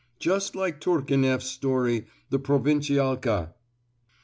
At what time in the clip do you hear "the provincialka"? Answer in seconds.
2.31-3.53